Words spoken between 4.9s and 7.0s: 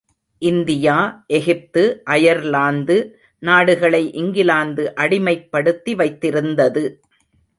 அடிமைப்படுத்தி வைத்திருந்தது.